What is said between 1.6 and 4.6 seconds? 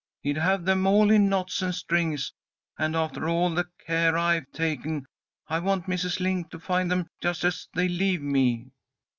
and strings, and after all the care I've